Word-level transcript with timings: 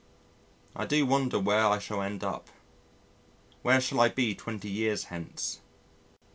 I 0.75 0.87
do 0.87 1.05
wonder 1.05 1.39
where 1.39 1.67
I 1.67 1.77
shall 1.77 2.01
end 2.01 2.23
up; 2.23 2.47
what 3.61 3.83
shall 3.83 3.99
I 3.99 4.09
be 4.09 4.33
twenty 4.33 4.67
years 4.67 5.03
hence? 5.13 5.59